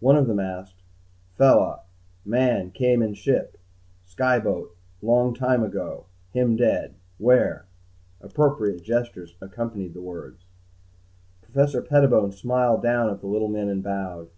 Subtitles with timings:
[0.00, 0.82] One of them asked,
[1.36, 1.80] "Fella
[2.22, 3.56] man came in ship
[4.04, 6.04] sky boat long time ago.
[6.34, 6.92] Him dead?
[7.16, 7.64] Where?"
[8.20, 10.44] Appropriate gestures accompanied the words.
[11.40, 14.28] Professor Pettibone smiled down at the little men and bowed.